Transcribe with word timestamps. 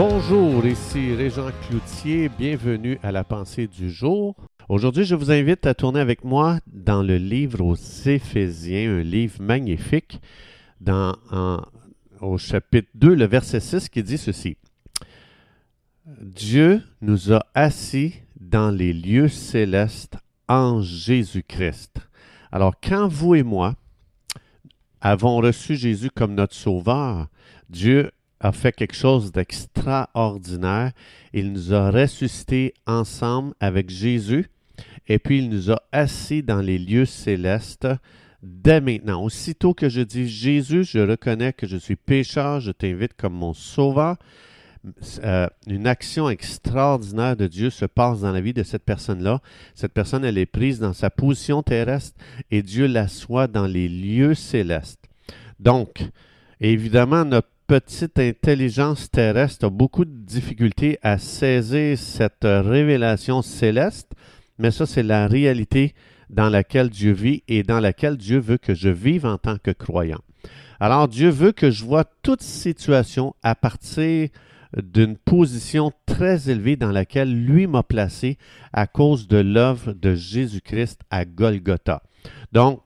Bonjour, 0.00 0.64
ici 0.64 1.12
Régent 1.12 1.50
Cloutier, 1.66 2.28
bienvenue 2.28 3.00
à 3.02 3.10
la 3.10 3.24
pensée 3.24 3.66
du 3.66 3.90
jour. 3.90 4.36
Aujourd'hui, 4.68 5.02
je 5.02 5.16
vous 5.16 5.32
invite 5.32 5.66
à 5.66 5.74
tourner 5.74 5.98
avec 5.98 6.22
moi 6.22 6.60
dans 6.68 7.02
le 7.02 7.16
livre 7.16 7.62
aux 7.62 7.74
Éphésiens, 8.06 8.98
un 8.98 9.02
livre 9.02 9.42
magnifique, 9.42 10.20
dans, 10.80 11.16
au 12.20 12.38
chapitre 12.38 12.88
2, 12.94 13.12
le 13.12 13.24
verset 13.24 13.58
6 13.58 13.88
qui 13.88 14.04
dit 14.04 14.18
ceci. 14.18 14.56
Dieu 16.06 16.80
nous 17.00 17.32
a 17.32 17.44
assis 17.54 18.14
dans 18.38 18.70
les 18.70 18.92
lieux 18.92 19.26
célestes 19.26 20.16
en 20.46 20.80
Jésus-Christ. 20.80 21.98
Alors, 22.52 22.74
quand 22.80 23.08
vous 23.08 23.34
et 23.34 23.42
moi 23.42 23.74
avons 25.00 25.38
reçu 25.38 25.74
Jésus 25.74 26.10
comme 26.14 26.36
notre 26.36 26.54
Sauveur, 26.54 27.26
Dieu 27.68 28.12
a 28.40 28.52
fait 28.52 28.72
quelque 28.72 28.94
chose 28.94 29.32
d'extraordinaire. 29.32 30.92
Il 31.32 31.52
nous 31.52 31.72
a 31.72 31.90
ressuscités 31.90 32.74
ensemble 32.86 33.54
avec 33.60 33.90
Jésus 33.90 34.48
et 35.06 35.18
puis 35.18 35.38
il 35.38 35.48
nous 35.48 35.70
a 35.70 35.82
assis 35.92 36.42
dans 36.42 36.60
les 36.60 36.78
lieux 36.78 37.06
célestes 37.06 37.88
dès 38.42 38.80
maintenant. 38.80 39.22
Aussitôt 39.22 39.74
que 39.74 39.88
je 39.88 40.00
dis 40.00 40.28
Jésus, 40.28 40.84
je 40.84 40.98
reconnais 40.98 41.52
que 41.52 41.66
je 41.66 41.76
suis 41.76 41.96
pécheur, 41.96 42.60
je 42.60 42.70
t'invite 42.70 43.14
comme 43.14 43.34
mon 43.34 43.54
sauveur. 43.54 44.16
Euh, 45.24 45.48
une 45.66 45.88
action 45.88 46.30
extraordinaire 46.30 47.36
de 47.36 47.48
Dieu 47.48 47.68
se 47.68 47.84
passe 47.84 48.20
dans 48.20 48.32
la 48.32 48.40
vie 48.40 48.54
de 48.54 48.62
cette 48.62 48.84
personne-là. 48.84 49.40
Cette 49.74 49.92
personne, 49.92 50.24
elle 50.24 50.38
est 50.38 50.46
prise 50.46 50.78
dans 50.78 50.92
sa 50.92 51.10
position 51.10 51.62
terrestre 51.62 52.16
et 52.50 52.62
Dieu 52.62 52.86
l'assoit 52.86 53.48
dans 53.48 53.66
les 53.66 53.88
lieux 53.88 54.34
célestes. 54.34 55.04
Donc, 55.58 56.00
évidemment, 56.60 57.24
notre 57.24 57.48
petite 57.68 58.18
intelligence 58.18 59.10
terrestre 59.10 59.66
a 59.66 59.70
beaucoup 59.70 60.06
de 60.06 60.24
difficultés 60.24 60.98
à 61.02 61.18
saisir 61.18 61.98
cette 61.98 62.44
révélation 62.44 63.42
céleste, 63.42 64.10
mais 64.58 64.70
ça, 64.70 64.86
c'est 64.86 65.02
la 65.02 65.26
réalité 65.26 65.94
dans 66.30 66.48
laquelle 66.48 66.88
Dieu 66.88 67.12
vit 67.12 67.42
et 67.46 67.62
dans 67.62 67.78
laquelle 67.78 68.16
Dieu 68.16 68.38
veut 68.38 68.56
que 68.56 68.72
je 68.72 68.88
vive 68.88 69.26
en 69.26 69.36
tant 69.36 69.58
que 69.58 69.70
croyant. 69.70 70.20
Alors, 70.80 71.08
Dieu 71.08 71.28
veut 71.28 71.52
que 71.52 71.70
je 71.70 71.84
vois 71.84 72.04
toute 72.22 72.42
situation 72.42 73.34
à 73.42 73.54
partir 73.54 74.30
d'une 74.74 75.18
position 75.18 75.92
très 76.06 76.48
élevée 76.48 76.76
dans 76.76 76.90
laquelle 76.90 77.44
lui 77.44 77.66
m'a 77.66 77.82
placé 77.82 78.38
à 78.72 78.86
cause 78.86 79.28
de 79.28 79.36
l'œuvre 79.36 79.92
de 79.92 80.14
Jésus-Christ 80.14 81.02
à 81.10 81.26
Golgotha. 81.26 82.02
Donc, 82.52 82.80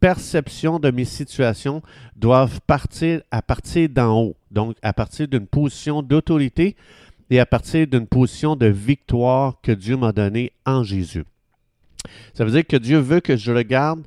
perception 0.00 0.78
de 0.78 0.90
mes 0.90 1.04
situations 1.04 1.82
doivent 2.16 2.60
partir 2.66 3.22
à 3.30 3.42
partir 3.42 3.88
d'en 3.88 4.20
haut, 4.20 4.36
donc 4.50 4.76
à 4.82 4.92
partir 4.92 5.28
d'une 5.28 5.46
position 5.46 6.02
d'autorité 6.02 6.76
et 7.30 7.40
à 7.40 7.46
partir 7.46 7.86
d'une 7.86 8.06
position 8.06 8.56
de 8.56 8.66
victoire 8.66 9.60
que 9.62 9.72
Dieu 9.72 9.96
m'a 9.96 10.12
donnée 10.12 10.52
en 10.66 10.82
Jésus. 10.82 11.24
Ça 12.34 12.44
veut 12.44 12.50
dire 12.50 12.66
que 12.66 12.76
Dieu 12.76 12.98
veut 12.98 13.20
que 13.20 13.36
je 13.36 13.50
regarde 13.52 14.04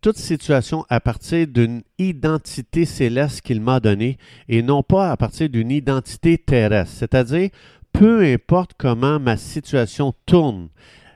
toute 0.00 0.16
situation 0.16 0.84
à 0.88 1.00
partir 1.00 1.46
d'une 1.46 1.82
identité 1.98 2.84
céleste 2.84 3.40
qu'il 3.40 3.60
m'a 3.60 3.80
donnée 3.80 4.18
et 4.48 4.62
non 4.62 4.82
pas 4.82 5.10
à 5.10 5.16
partir 5.16 5.48
d'une 5.48 5.70
identité 5.70 6.38
terrestre. 6.38 6.94
C'est-à-dire, 6.96 7.50
peu 7.92 8.22
importe 8.22 8.72
comment 8.78 9.18
ma 9.18 9.36
situation 9.36 10.14
tourne, 10.24 10.68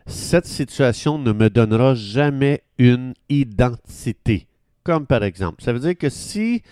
cette 0.06 0.47
situation 0.47 1.19
ne 1.19 1.33
me 1.33 1.48
donnera 1.48 1.95
jamais 1.95 2.62
une 2.83 3.14
identité. 3.28 4.48
Comme 4.83 5.06
par 5.06 5.22
exemple, 5.22 5.62
ça 5.62 5.72
veut 5.72 5.78
dire 5.78 5.97
que 5.97 6.08
si 6.08 6.62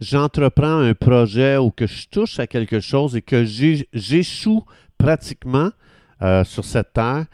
j'entreprends 0.00 0.78
un 0.78 0.94
projet 0.94 1.58
ou 1.58 1.70
que 1.70 1.86
je 1.86 2.08
touche 2.08 2.40
à 2.40 2.46
quelque 2.46 2.80
chose 2.80 3.14
et 3.16 3.20
que 3.20 3.44
j'échoue 3.44 4.64
pratiquement 4.96 5.70
euh, 6.22 6.42
sur 6.44 6.64
cette 6.64 6.94
terre, 6.94 7.26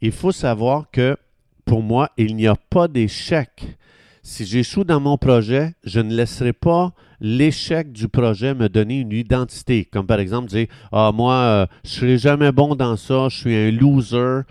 il 0.00 0.12
faut 0.12 0.32
savoir 0.32 0.90
que 0.90 1.18
pour 1.66 1.82
moi, 1.82 2.10
il 2.16 2.34
n'y 2.34 2.46
a 2.46 2.56
pas 2.56 2.88
d'échec. 2.88 3.76
Si 4.22 4.46
j'échoue 4.46 4.84
dans 4.84 5.00
mon 5.00 5.18
projet, 5.18 5.74
je 5.84 6.00
ne 6.00 6.14
laisserai 6.14 6.54
pas 6.54 6.94
l'échec 7.20 7.92
du 7.92 8.08
projet 8.08 8.54
me 8.54 8.70
donner 8.70 9.00
une 9.00 9.12
identité. 9.12 9.84
Comme 9.84 10.06
par 10.06 10.20
exemple 10.20 10.48
dire 10.48 10.68
Ah, 10.92 11.12
moi, 11.12 11.34
euh, 11.34 11.66
je 11.84 11.90
ne 11.90 11.94
serai 11.94 12.18
jamais 12.18 12.52
bon 12.52 12.74
dans 12.74 12.96
ça, 12.96 13.28
je 13.28 13.36
suis 13.36 13.54
un 13.54 13.70
loser 13.70 14.44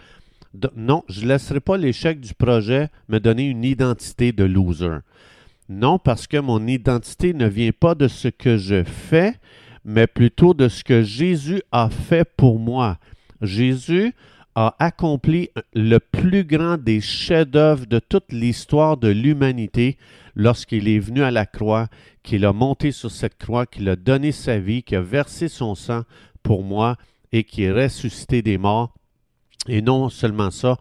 non, 0.76 1.04
je 1.10 1.22
ne 1.22 1.28
laisserai 1.28 1.60
pas 1.60 1.78
l'échec 1.78 2.20
du 2.20 2.34
projet 2.34 2.90
me 3.10 3.20
donner 3.20 3.46
une 3.46 3.64
identité 3.64 4.32
de 4.32 4.44
loser. 4.44 5.00
Non, 5.70 5.98
parce 5.98 6.28
que 6.28 6.38
mon 6.38 6.66
identité 6.68 7.34
ne 7.34 7.48
vient 7.48 7.72
pas 7.72 7.96
de 7.96 8.08
ce 8.08 8.28
que 8.28 8.58
je 8.58 8.84
fais, 8.84 9.36
mais 9.84 10.08
plutôt 10.08 10.54
de 10.54 10.68
ce 10.68 10.84
que 10.84 11.02
Jésus 11.02 11.62
a 11.72 11.90
fait 11.90 12.28
pour 12.38 12.60
moi. 12.60 12.98
Jésus 13.42 14.14
a 14.56 14.76
accompli 14.80 15.50
le 15.74 16.00
plus 16.00 16.44
grand 16.44 16.78
des 16.78 17.02
chefs-d'œuvre 17.02 17.86
de 17.86 18.00
toute 18.00 18.32
l'histoire 18.32 18.98
de 18.98 19.10
l'humanité 19.10 19.98
lorsqu'il 20.36 20.88
est 20.88 21.00
venu 21.00 21.24
à 21.24 21.32
la 21.32 21.46
croix, 21.46 21.88
qu'il 22.24 22.46
a 22.46 22.54
monté 22.54 22.92
sur 22.92 23.12
cette 23.12 23.38
croix, 23.38 23.66
qu'il 23.66 23.90
a 23.90 23.96
donné 23.96 24.32
sa 24.32 24.60
vie, 24.60 24.84
qu'il 24.84 24.98
a 24.98 25.02
versé 25.02 25.48
son 25.48 25.76
sang 25.76 26.04
pour 26.42 26.64
moi 26.64 26.96
et 27.32 27.44
qui 27.44 27.64
est 27.64 27.72
ressuscité 27.72 28.42
des 28.42 28.58
morts 28.58 28.94
et 29.68 29.82
non 29.82 30.10
seulement 30.10 30.52
ça, 30.52 30.78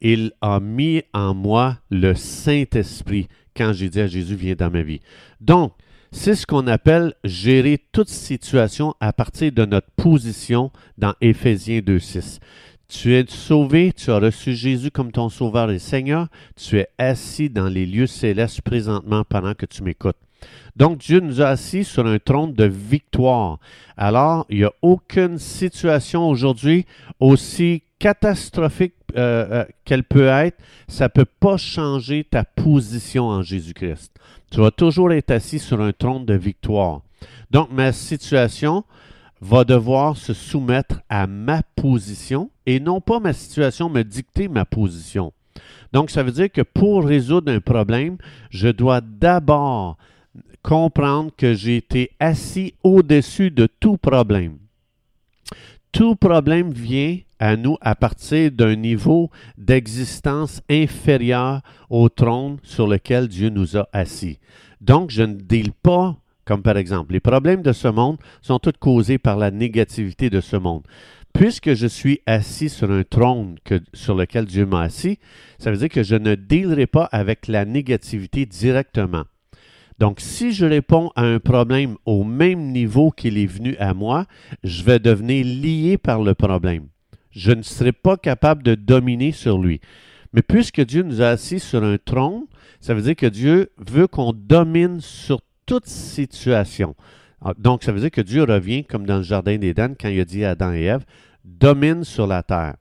il 0.00 0.32
a 0.40 0.60
mis 0.60 1.02
en 1.12 1.34
moi 1.34 1.78
le 1.90 2.14
Saint-Esprit 2.14 3.28
quand 3.56 3.72
j'ai 3.72 3.88
dit 3.88 4.00
à 4.00 4.06
Jésus, 4.06 4.36
viens 4.36 4.54
dans 4.54 4.70
ma 4.70 4.82
vie. 4.82 5.00
Donc, 5.40 5.72
c'est 6.12 6.34
ce 6.34 6.46
qu'on 6.46 6.66
appelle 6.68 7.14
gérer 7.24 7.78
toute 7.92 8.08
situation 8.08 8.94
à 9.00 9.12
partir 9.12 9.52
de 9.52 9.64
notre 9.64 9.90
position 9.90 10.70
dans 10.96 11.14
Éphésiens 11.20 11.80
2.6. 11.80 12.38
Tu 12.88 13.14
es 13.14 13.24
sauvé, 13.28 13.92
tu 13.92 14.10
as 14.10 14.18
reçu 14.18 14.54
Jésus 14.54 14.90
comme 14.90 15.12
ton 15.12 15.28
sauveur 15.28 15.70
et 15.70 15.78
Seigneur, 15.78 16.28
tu 16.56 16.78
es 16.78 16.88
assis 16.96 17.50
dans 17.50 17.68
les 17.68 17.84
lieux 17.84 18.06
célestes 18.06 18.62
présentement 18.62 19.24
pendant 19.28 19.52
que 19.52 19.66
tu 19.66 19.82
m'écoutes. 19.82 20.16
Donc 20.76 20.98
Dieu 20.98 21.20
nous 21.20 21.42
a 21.42 21.48
assis 21.48 21.84
sur 21.84 22.06
un 22.06 22.18
trône 22.18 22.54
de 22.54 22.64
victoire. 22.64 23.58
Alors, 23.96 24.46
il 24.48 24.58
n'y 24.58 24.64
a 24.64 24.72
aucune 24.80 25.36
situation 25.36 26.28
aujourd'hui 26.28 26.86
aussi 27.20 27.82
catastrophique 27.98 28.94
euh, 29.16 29.46
euh, 29.50 29.64
qu'elle 29.84 30.04
peut 30.04 30.26
être, 30.26 30.58
ça 30.86 31.04
ne 31.04 31.08
peut 31.08 31.24
pas 31.24 31.56
changer 31.56 32.24
ta 32.24 32.44
position 32.44 33.26
en 33.26 33.42
Jésus-Christ. 33.42 34.12
Tu 34.50 34.60
vas 34.60 34.70
toujours 34.70 35.12
être 35.12 35.30
assis 35.30 35.58
sur 35.58 35.80
un 35.80 35.92
trône 35.92 36.24
de 36.24 36.34
victoire. 36.34 37.02
Donc, 37.50 37.70
ma 37.72 37.92
situation 37.92 38.84
va 39.40 39.64
devoir 39.64 40.16
se 40.16 40.34
soumettre 40.34 41.00
à 41.08 41.26
ma 41.26 41.62
position 41.76 42.50
et 42.66 42.80
non 42.80 43.00
pas 43.00 43.20
ma 43.20 43.32
situation 43.32 43.88
me 43.88 44.02
dicter 44.02 44.48
ma 44.48 44.64
position. 44.64 45.32
Donc, 45.92 46.10
ça 46.10 46.22
veut 46.22 46.32
dire 46.32 46.50
que 46.50 46.62
pour 46.62 47.04
résoudre 47.04 47.52
un 47.52 47.60
problème, 47.60 48.18
je 48.50 48.68
dois 48.68 49.00
d'abord 49.00 49.96
comprendre 50.62 51.30
que 51.36 51.54
j'ai 51.54 51.76
été 51.76 52.10
assis 52.20 52.74
au-dessus 52.82 53.50
de 53.50 53.68
tout 53.80 53.96
problème. 53.96 54.58
Tout 55.92 56.14
problème 56.14 56.70
vient 56.72 57.18
à 57.38 57.56
nous 57.56 57.76
à 57.80 57.94
partir 57.94 58.50
d'un 58.50 58.76
niveau 58.76 59.30
d'existence 59.56 60.60
inférieur 60.70 61.62
au 61.90 62.08
trône 62.08 62.58
sur 62.62 62.86
lequel 62.86 63.28
Dieu 63.28 63.48
nous 63.48 63.76
a 63.76 63.88
assis. 63.92 64.38
Donc, 64.80 65.10
je 65.10 65.22
ne 65.22 65.34
deal 65.34 65.72
pas, 65.72 66.16
comme 66.44 66.62
par 66.62 66.76
exemple, 66.76 67.12
les 67.12 67.20
problèmes 67.20 67.62
de 67.62 67.72
ce 67.72 67.88
monde 67.88 68.18
sont 68.42 68.58
tous 68.58 68.72
causés 68.78 69.18
par 69.18 69.36
la 69.36 69.50
négativité 69.50 70.30
de 70.30 70.40
ce 70.40 70.56
monde. 70.56 70.82
Puisque 71.32 71.74
je 71.74 71.86
suis 71.86 72.20
assis 72.26 72.68
sur 72.68 72.90
un 72.90 73.04
trône 73.04 73.58
que, 73.64 73.80
sur 73.92 74.14
lequel 74.14 74.46
Dieu 74.46 74.66
m'a 74.66 74.82
assis, 74.82 75.18
ça 75.58 75.70
veut 75.70 75.76
dire 75.76 75.88
que 75.88 76.02
je 76.02 76.16
ne 76.16 76.34
dealerai 76.34 76.86
pas 76.86 77.04
avec 77.04 77.46
la 77.48 77.64
négativité 77.64 78.46
directement. 78.46 79.24
Donc, 79.98 80.20
si 80.20 80.52
je 80.52 80.64
réponds 80.64 81.10
à 81.16 81.22
un 81.22 81.40
problème 81.40 81.96
au 82.06 82.22
même 82.22 82.70
niveau 82.72 83.10
qu'il 83.10 83.36
est 83.36 83.46
venu 83.46 83.76
à 83.78 83.94
moi, 83.94 84.26
je 84.62 84.84
vais 84.84 85.00
devenir 85.00 85.44
lié 85.44 85.98
par 85.98 86.22
le 86.22 86.34
problème. 86.34 86.86
Je 87.30 87.52
ne 87.52 87.62
serai 87.62 87.92
pas 87.92 88.16
capable 88.16 88.62
de 88.62 88.74
dominer 88.74 89.32
sur 89.32 89.58
lui. 89.58 89.80
Mais 90.32 90.42
puisque 90.42 90.80
Dieu 90.80 91.02
nous 91.02 91.22
a 91.22 91.28
assis 91.28 91.60
sur 91.60 91.82
un 91.82 91.96
trône, 91.98 92.44
ça 92.80 92.94
veut 92.94 93.02
dire 93.02 93.16
que 93.16 93.26
Dieu 93.26 93.70
veut 93.78 94.06
qu'on 94.06 94.32
domine 94.32 95.00
sur 95.00 95.40
toute 95.66 95.86
situation. 95.86 96.94
Ah, 97.40 97.54
donc, 97.56 97.84
ça 97.84 97.92
veut 97.92 98.00
dire 98.00 98.10
que 98.10 98.20
Dieu 98.20 98.42
revient, 98.42 98.84
comme 98.84 99.06
dans 99.06 99.18
le 99.18 99.22
Jardin 99.22 99.58
d'Éden, 99.58 99.94
quand 99.98 100.08
il 100.08 100.20
a 100.20 100.24
dit 100.24 100.44
à 100.44 100.50
Adam 100.50 100.72
et 100.72 100.82
Ève, 100.82 101.04
domine 101.44 102.04
sur 102.04 102.26
la 102.26 102.42
terre. 102.42 102.74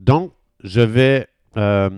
Donc, 0.00 0.32
je 0.62 0.80
vais 0.80 1.28
euh, 1.56 1.90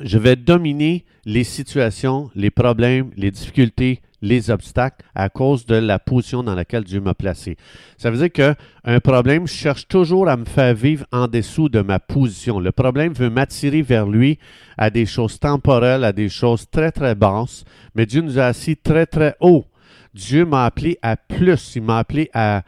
je 0.00 0.18
vais 0.18 0.36
dominer 0.36 1.04
les 1.24 1.44
situations, 1.44 2.30
les 2.34 2.50
problèmes, 2.50 3.10
les 3.16 3.30
difficultés, 3.30 4.00
les 4.22 4.50
obstacles 4.50 5.04
à 5.14 5.28
cause 5.28 5.66
de 5.66 5.76
la 5.76 5.98
position 5.98 6.42
dans 6.42 6.54
laquelle 6.54 6.84
Dieu 6.84 7.00
m'a 7.00 7.14
placé. 7.14 7.56
Ça 7.98 8.10
veut 8.10 8.18
dire 8.18 8.32
qu'un 8.32 9.00
problème 9.00 9.46
cherche 9.46 9.88
toujours 9.88 10.28
à 10.28 10.36
me 10.36 10.44
faire 10.44 10.74
vivre 10.74 11.06
en 11.12 11.28
dessous 11.28 11.68
de 11.68 11.80
ma 11.80 11.98
position. 11.98 12.60
Le 12.60 12.72
problème 12.72 13.12
veut 13.12 13.30
m'attirer 13.30 13.82
vers 13.82 14.06
lui 14.06 14.38
à 14.78 14.90
des 14.90 15.06
choses 15.06 15.38
temporelles, 15.38 16.04
à 16.04 16.12
des 16.12 16.28
choses 16.28 16.68
très 16.70 16.92
très 16.92 17.14
basses, 17.14 17.64
mais 17.94 18.06
Dieu 18.06 18.22
nous 18.22 18.38
a 18.38 18.44
assis 18.44 18.76
très 18.76 19.06
très 19.06 19.36
haut. 19.40 19.66
Dieu 20.14 20.46
m'a 20.46 20.64
appelé 20.64 20.98
à 21.02 21.16
plus, 21.16 21.76
il 21.76 21.82
m'a 21.82 21.98
appelé 21.98 22.30
à, 22.32 22.62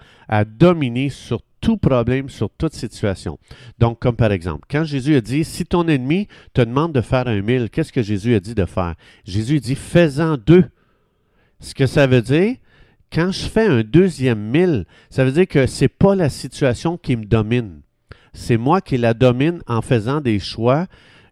dominer 0.45 1.09
sur 1.09 1.41
tout 1.61 1.77
problème, 1.77 2.29
sur 2.29 2.51
toute 2.51 2.75
situation. 2.75 3.39
Donc, 3.79 3.99
comme 3.99 4.17
par 4.17 4.33
exemple, 4.33 4.67
quand 4.71 4.85
Jésus 4.85 5.17
a 5.17 5.21
dit, 5.21 5.45
si 5.45 5.65
ton 5.65 5.89
ennemi 5.89 6.29
te 6.53 6.61
demande 6.61 6.93
de 6.93 7.01
faire 7.01 7.29
un 7.29 7.41
mille, 7.43 7.71
qu'est-ce 7.71 7.93
que 7.93 8.03
Jésus 8.03 8.35
a 8.35 8.41
dit 8.41 8.55
de 8.55 8.65
faire? 8.65 8.95
Jésus 9.25 9.61
dit, 9.61 9.75
fais-en 9.75 10.37
deux. 10.37 10.65
Ce 11.61 11.75
que 11.75 11.87
ça 11.87 12.07
veut 12.07 12.23
dire, 12.23 12.57
quand 13.13 13.33
je 13.33 13.47
fais 13.47 13.67
un 13.67 13.83
deuxième 13.83 14.41
mille, 14.41 14.87
ça 15.11 15.25
veut 15.25 15.33
dire 15.33 15.49
que 15.49 15.67
ce 15.67 15.85
n'est 15.85 15.89
pas 15.89 16.15
la 16.15 16.29
situation 16.29 16.97
qui 16.99 17.17
me 17.17 17.25
domine. 17.25 17.81
C'est 18.33 18.59
moi 18.59 18.81
qui 18.81 18.99
la 18.99 19.15
domine 19.15 19.63
en 19.67 19.83
faisant 19.83 20.21
des 20.21 20.39
choix 20.39 20.87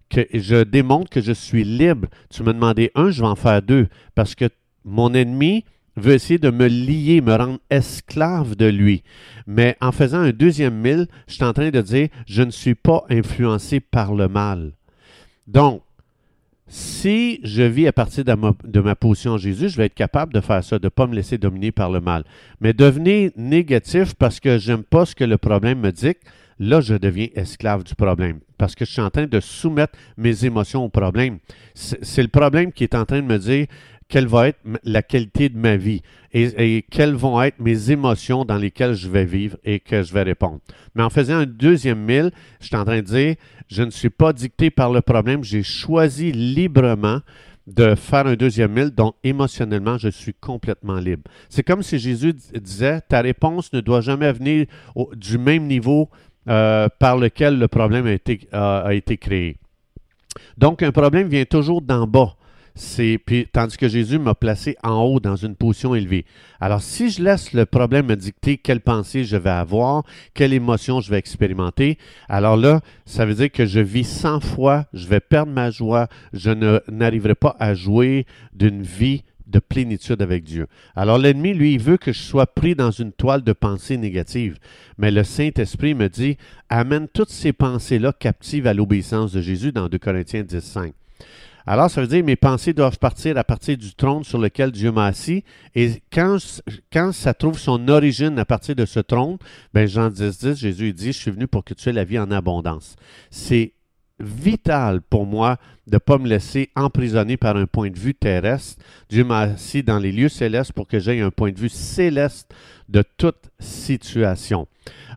que 0.08 0.26
je 0.32 0.62
démontre 0.64 1.10
que 1.10 1.20
je 1.20 1.32
suis 1.32 1.64
libre. 1.64 2.08
Tu 2.30 2.42
me 2.42 2.52
demandais 2.52 2.90
un, 2.94 3.10
je 3.10 3.20
vais 3.20 3.28
en 3.28 3.36
faire 3.36 3.62
deux. 3.62 3.88
Parce 4.14 4.34
que 4.34 4.48
mon 4.84 5.12
ennemi 5.14 5.64
veut 5.96 6.14
essayer 6.14 6.38
de 6.38 6.50
me 6.50 6.66
lier, 6.66 7.20
me 7.20 7.34
rendre 7.34 7.58
esclave 7.70 8.56
de 8.56 8.66
lui. 8.66 9.02
Mais 9.46 9.76
en 9.80 9.92
faisant 9.92 10.20
un 10.20 10.30
deuxième 10.30 10.74
mille, 10.74 11.06
je 11.26 11.34
suis 11.34 11.44
en 11.44 11.52
train 11.52 11.70
de 11.70 11.80
dire, 11.80 12.08
je 12.26 12.42
ne 12.42 12.50
suis 12.50 12.74
pas 12.74 13.04
influencé 13.08 13.80
par 13.80 14.14
le 14.14 14.28
mal. 14.28 14.72
Donc, 15.46 15.82
si 16.68 17.40
je 17.44 17.62
vis 17.62 17.86
à 17.86 17.92
partir 17.92 18.24
de 18.24 18.80
ma, 18.80 18.94
position 18.96 19.32
en 19.32 19.38
Jésus, 19.38 19.68
je 19.68 19.76
vais 19.76 19.86
être 19.86 19.94
capable 19.94 20.32
de 20.32 20.40
faire 20.40 20.64
ça, 20.64 20.78
de 20.78 20.86
ne 20.86 20.88
pas 20.88 21.06
me 21.06 21.14
laisser 21.14 21.38
dominer 21.38 21.70
par 21.70 21.90
le 21.90 22.00
mal. 22.00 22.24
Mais 22.60 22.72
devenir 22.72 23.30
négatif 23.36 24.14
parce 24.14 24.40
que 24.40 24.58
j'aime 24.58 24.82
pas 24.82 25.06
ce 25.06 25.14
que 25.14 25.24
le 25.24 25.38
problème 25.38 25.80
me 25.80 25.92
dit, 25.92 26.14
là, 26.58 26.80
je 26.80 26.94
deviens 26.94 27.28
esclave 27.36 27.84
du 27.84 27.94
problème 27.94 28.40
parce 28.58 28.74
que 28.74 28.84
je 28.84 28.90
suis 28.90 29.02
en 29.02 29.10
train 29.10 29.26
de 29.26 29.40
soumettre 29.40 29.96
mes 30.16 30.44
émotions 30.44 30.84
au 30.84 30.88
problème. 30.88 31.38
C'est 31.74 32.22
le 32.22 32.28
problème 32.28 32.72
qui 32.72 32.84
est 32.84 32.94
en 32.94 33.04
train 33.04 33.20
de 33.20 33.26
me 33.26 33.38
dire 33.38 33.66
quelle 34.08 34.26
va 34.26 34.48
être 34.48 34.58
la 34.84 35.02
qualité 35.02 35.48
de 35.48 35.58
ma 35.58 35.76
vie 35.76 36.02
et, 36.32 36.84
quelles 36.90 37.14
vont 37.14 37.40
être 37.42 37.58
mes 37.58 37.90
émotions 37.90 38.44
dans 38.44 38.58
lesquelles 38.58 38.94
je 38.94 39.08
vais 39.08 39.24
vivre 39.24 39.56
et 39.64 39.80
que 39.80 40.02
je 40.02 40.12
vais 40.12 40.22
répondre. 40.22 40.60
Mais 40.94 41.02
en 41.02 41.10
faisant 41.10 41.36
un 41.36 41.46
deuxième 41.46 42.00
mille, 42.00 42.30
je 42.60 42.66
suis 42.66 42.76
en 42.76 42.84
train 42.84 42.96
de 42.96 43.06
dire, 43.06 43.36
je 43.68 43.82
ne 43.82 43.90
suis 43.90 44.10
pas 44.10 44.32
dicté 44.32 44.70
par 44.70 44.92
le 44.92 45.00
problème, 45.00 45.42
j'ai 45.42 45.62
choisi 45.62 46.32
librement 46.32 47.20
de 47.66 47.94
faire 47.96 48.26
un 48.26 48.34
deuxième 48.34 48.72
mille, 48.72 48.90
donc 48.90 49.16
émotionnellement, 49.24 49.98
je 49.98 50.08
suis 50.08 50.34
complètement 50.34 50.96
libre. 50.96 51.24
C'est 51.48 51.64
comme 51.64 51.82
si 51.82 51.98
Jésus 51.98 52.34
disait, 52.54 53.00
ta 53.00 53.22
réponse 53.22 53.72
ne 53.72 53.80
doit 53.80 54.02
jamais 54.02 54.30
venir 54.32 54.66
du 55.14 55.38
même 55.38 55.66
niveau 55.66 56.08
euh, 56.48 56.88
par 57.00 57.16
lequel 57.16 57.58
le 57.58 57.66
problème 57.66 58.06
a 58.06 58.12
été, 58.12 58.46
a 58.52 58.94
été 58.94 59.16
créé. 59.16 59.56
Donc, 60.58 60.82
un 60.82 60.92
problème 60.92 61.28
vient 61.28 61.44
toujours 61.44 61.82
d'en 61.82 62.06
bas. 62.06 62.36
C'est, 62.76 63.18
puis, 63.24 63.48
tandis 63.50 63.78
que 63.78 63.88
Jésus 63.88 64.18
m'a 64.18 64.34
placé 64.34 64.76
en 64.82 65.02
haut 65.02 65.18
dans 65.18 65.34
une 65.34 65.56
position 65.56 65.94
élevée. 65.94 66.26
Alors, 66.60 66.82
si 66.82 67.08
je 67.08 67.22
laisse 67.22 67.54
le 67.54 67.64
problème 67.64 68.06
me 68.06 68.16
dicter 68.16 68.58
quelle 68.58 68.80
pensée 68.80 69.24
je 69.24 69.38
vais 69.38 69.50
avoir, 69.50 70.04
quelle 70.34 70.52
émotion 70.52 71.00
je 71.00 71.10
vais 71.10 71.18
expérimenter, 71.18 71.96
alors 72.28 72.58
là, 72.58 72.82
ça 73.06 73.24
veut 73.24 73.34
dire 73.34 73.50
que 73.50 73.64
je 73.64 73.80
vis 73.80 74.04
100 74.04 74.40
fois, 74.40 74.84
je 74.92 75.08
vais 75.08 75.20
perdre 75.20 75.52
ma 75.52 75.70
joie, 75.70 76.08
je 76.34 76.50
n'arriverai 76.90 77.34
pas 77.34 77.56
à 77.58 77.72
jouer 77.72 78.26
d'une 78.52 78.82
vie 78.82 79.24
de 79.46 79.58
plénitude 79.58 80.20
avec 80.20 80.44
Dieu. 80.44 80.66
Alors 80.94 81.18
l'ennemi, 81.18 81.54
lui, 81.54 81.74
il 81.74 81.80
veut 81.80 81.96
que 81.96 82.12
je 82.12 82.20
sois 82.20 82.46
pris 82.46 82.74
dans 82.74 82.90
une 82.90 83.12
toile 83.12 83.42
de 83.42 83.52
pensées 83.52 83.96
négatives. 83.96 84.58
Mais 84.98 85.10
le 85.10 85.24
Saint-Esprit 85.24 85.94
me 85.94 86.08
dit, 86.08 86.36
amène 86.68 87.08
toutes 87.08 87.30
ces 87.30 87.52
pensées-là 87.52 88.12
captives 88.12 88.66
à 88.66 88.74
l'obéissance 88.74 89.32
de 89.32 89.40
Jésus 89.40 89.72
dans 89.72 89.88
2 89.88 89.98
Corinthiens 89.98 90.42
10, 90.42 90.60
5. 90.60 90.92
Alors, 91.66 91.90
ça 91.90 92.00
veut 92.00 92.06
dire 92.06 92.24
mes 92.24 92.36
pensées 92.36 92.72
doivent 92.72 92.98
partir 92.98 93.36
à 93.36 93.42
partir 93.42 93.76
du 93.76 93.94
trône 93.94 94.22
sur 94.22 94.38
lequel 94.38 94.70
Dieu 94.70 94.92
m'a 94.92 95.06
assis. 95.06 95.42
Et 95.74 96.00
quand, 96.12 96.38
quand 96.92 97.12
ça 97.12 97.34
trouve 97.34 97.58
son 97.58 97.88
origine 97.88 98.38
à 98.38 98.44
partir 98.44 98.76
de 98.76 98.86
ce 98.86 99.00
trône, 99.00 99.36
ben 99.74 99.88
Jean 99.88 100.08
10, 100.08 100.38
10, 100.38 100.56
Jésus 100.56 100.92
dit, 100.92 101.12
je 101.12 101.18
suis 101.18 101.30
venu 101.32 101.48
pour 101.48 101.64
que 101.64 101.74
tu 101.74 101.88
aies 101.88 101.92
la 101.92 102.04
vie 102.04 102.20
en 102.20 102.30
abondance. 102.30 102.94
C'est 103.30 103.72
vital 104.20 105.02
pour 105.02 105.26
moi 105.26 105.56
de 105.86 105.96
ne 105.96 105.98
pas 105.98 106.18
me 106.18 106.26
laisser 106.28 106.70
emprisonner 106.74 107.36
par 107.36 107.56
un 107.56 107.66
point 107.66 107.90
de 107.90 107.98
vue 107.98 108.14
terrestre. 108.14 108.82
Dieu 109.08 109.24
m'a 109.24 109.40
assis 109.40 109.82
dans 109.82 109.98
les 109.98 110.12
lieux 110.12 110.28
célestes 110.28 110.72
pour 110.72 110.86
que 110.86 110.98
j'aie 110.98 111.20
un 111.20 111.30
point 111.30 111.52
de 111.52 111.58
vue 111.58 111.68
céleste 111.68 112.54
de 112.88 113.02
toute 113.18 113.50
situation. 113.58 114.66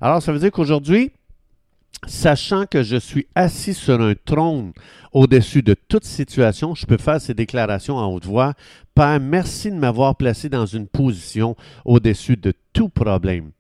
Alors, 0.02 0.22
ça 0.22 0.31
veut 0.31 0.40
dire 0.40 0.52
qu'aujourd'hui, 0.52 1.12
sachant 2.07 2.66
que 2.66 2.84
je 2.84 2.98
suis 2.98 3.28
assis 3.36 3.74
sur 3.74 4.00
un 4.01 4.13
trône 4.25 4.74
au-dessus 5.12 5.63
de 5.63 5.75
toute 5.88 6.06
situation, 6.06 6.75
je 6.75 6.86
peux 6.86 6.98
faire 6.98 7.19
ces 7.19 7.34
déclarations 7.34 7.98
en 7.98 8.13
haute 8.13 8.25
voix. 8.25 8.54
Père, 8.96 9.19
merci 9.19 9.72
de 9.72 9.75
m'avoir 9.75 10.16
placé 10.16 10.50
dans 10.50 10.66
une 10.66 10.88
position 10.88 11.56
au-dessus 11.86 12.38
de 12.38 12.54
tout 12.74 12.90
problème. 12.90 13.51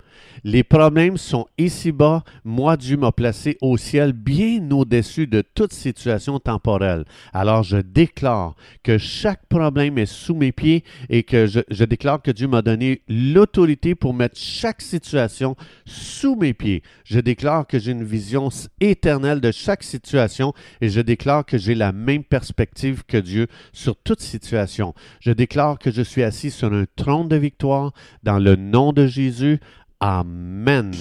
Les 0.43 0.63
problèmes 0.63 1.17
sont 1.17 1.47
ici-bas. 1.57 2.23
Moi, 2.43 2.77
Dieu 2.77 2.97
m'a 2.97 3.11
placé 3.11 3.57
au 3.61 3.77
ciel 3.77 4.13
bien 4.13 4.69
au-dessus 4.71 5.27
de 5.27 5.41
toute 5.41 5.73
situation 5.73 6.39
temporelle. 6.39 7.05
Alors, 7.33 7.63
je 7.63 7.77
déclare 7.77 8.55
que 8.83 8.97
chaque 8.97 9.45
problème 9.47 9.97
est 9.97 10.05
sous 10.05 10.35
mes 10.35 10.51
pieds 10.51 10.83
et 11.09 11.23
que 11.23 11.45
je, 11.45 11.59
je 11.69 11.83
déclare 11.83 12.21
que 12.21 12.31
Dieu 12.31 12.47
m'a 12.47 12.61
donné 12.61 13.01
l'autorité 13.07 13.95
pour 13.95 14.13
mettre 14.13 14.37
chaque 14.37 14.81
situation 14.81 15.55
sous 15.85 16.35
mes 16.35 16.53
pieds. 16.53 16.83
Je 17.03 17.19
déclare 17.19 17.67
que 17.67 17.79
j'ai 17.79 17.91
une 17.91 18.03
vision 18.03 18.49
éternelle 18.79 19.41
de 19.41 19.51
chaque 19.51 19.83
situation 19.83 20.53
et 20.81 20.89
je 20.89 21.01
déclare 21.01 21.45
que 21.45 21.57
j'ai 21.57 21.75
la 21.75 21.91
même 21.91 22.23
perspective 22.23 23.03
que 23.07 23.17
Dieu 23.17 23.47
sur 23.73 23.95
toute 23.95 24.21
situation. 24.21 24.93
Je 25.19 25.31
déclare 25.31 25.79
que 25.79 25.91
je 25.91 26.01
suis 26.01 26.23
assis 26.23 26.51
sur 26.51 26.73
un 26.73 26.85
trône 26.95 27.27
de 27.27 27.35
victoire 27.35 27.93
dans 28.23 28.39
le 28.39 28.55
nom 28.55 28.93
de 28.93 29.07
Jésus. 29.07 29.59
Amen. 30.01 30.93